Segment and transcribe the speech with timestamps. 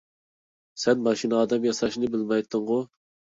[0.83, 2.81] سەن ماشىنا ئادەم ياساشنى بىلمەيتتىڭغۇ؟